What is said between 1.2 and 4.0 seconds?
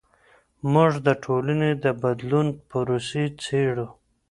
ټولنې د بدلون پروسې څیړو.